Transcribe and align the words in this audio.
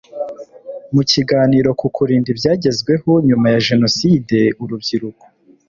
Mu 0.93 1.01
kiganiro 1.11 1.69
ku 1.79 1.87
Kurinda 1.95 2.27
ibyagezweho 2.33 3.09
nyuma 3.27 3.47
ya 3.53 3.59
Jenoside 3.67 4.39
urubyiruko 4.63 5.23